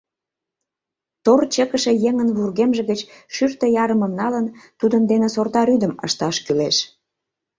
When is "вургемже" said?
2.37-2.81